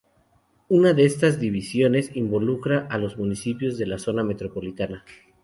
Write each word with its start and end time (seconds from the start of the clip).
Una 0.69 0.93
de 0.93 1.05
estas 1.05 1.39
divisiones 1.39 2.09
involucra 2.15 2.87
a 2.89 2.97
los 2.97 3.19
municipios 3.19 3.77
de 3.77 3.85
la 3.85 3.99
zona 3.99 4.23
metropolitana. 4.23 5.05